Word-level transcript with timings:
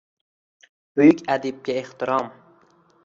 Buyuk 0.95 1.21
adibga 1.35 1.77
ehtirom 1.83 2.33